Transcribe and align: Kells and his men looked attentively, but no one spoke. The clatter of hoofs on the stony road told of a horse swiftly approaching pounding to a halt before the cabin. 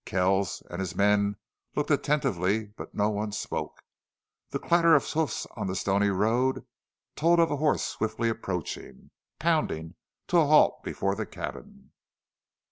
Kells 0.03 0.63
and 0.67 0.79
his 0.79 0.95
men 0.95 1.35
looked 1.75 1.91
attentively, 1.91 2.65
but 2.75 2.95
no 2.95 3.11
one 3.11 3.31
spoke. 3.31 3.83
The 4.49 4.57
clatter 4.57 4.95
of 4.95 5.05
hoofs 5.07 5.45
on 5.55 5.67
the 5.67 5.75
stony 5.75 6.09
road 6.09 6.65
told 7.15 7.39
of 7.39 7.51
a 7.51 7.57
horse 7.57 7.83
swiftly 7.83 8.27
approaching 8.27 9.11
pounding 9.37 9.93
to 10.29 10.39
a 10.39 10.47
halt 10.47 10.81
before 10.83 11.13
the 11.13 11.27
cabin. 11.27 11.91